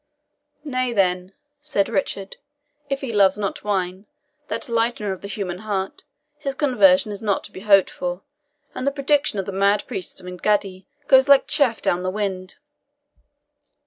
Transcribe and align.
"Nay, 0.63 0.93
then," 0.93 1.35
said 1.59 1.87
Richard, 1.87 2.37
"if 2.89 3.01
he 3.01 3.13
loves 3.13 3.37
not 3.37 3.63
wine, 3.63 4.07
that 4.47 4.67
lightener 4.67 5.11
of 5.11 5.21
the 5.21 5.27
human 5.27 5.59
heart, 5.59 6.05
his 6.39 6.55
conversion 6.55 7.11
is 7.11 7.21
not 7.21 7.43
to 7.43 7.51
be 7.51 7.59
hoped 7.59 7.91
for, 7.91 8.23
and 8.73 8.87
the 8.87 8.91
prediction 8.91 9.37
of 9.37 9.45
the 9.45 9.51
mad 9.51 9.85
priest 9.85 10.19
of 10.19 10.25
Engaddi 10.25 10.87
goes 11.07 11.29
like 11.29 11.45
chaff 11.45 11.83
down 11.83 12.01
the 12.01 12.09
wind." 12.09 12.55